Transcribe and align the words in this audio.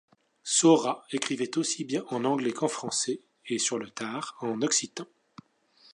Saurat 0.41 1.05
écrivait 1.11 1.59
aussi 1.59 1.83
bien 1.85 2.03
en 2.09 2.25
anglais 2.25 2.53
qu'en 2.53 2.67
français 2.67 3.21
et 3.45 3.59
sur 3.59 3.77
le 3.77 3.87
tard 3.91 4.35
en 4.39 4.59
occitan. 4.63 5.05